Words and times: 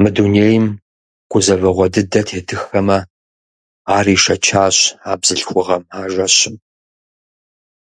Мы 0.00 0.08
дунейм 0.16 0.64
гузэвэгъуэ 1.30 1.86
дыдэ 1.92 2.20
тетыххэмэ, 2.28 2.98
ар 3.96 4.06
ишэчащ 4.14 4.76
а 5.10 5.12
бзылъхугъэм 5.20 5.82
а 5.98 6.00
жэщым. 6.12 6.54